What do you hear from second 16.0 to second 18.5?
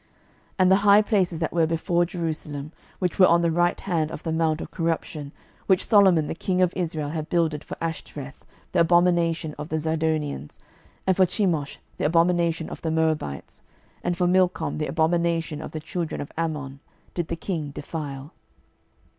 of Ammon, did the king defile.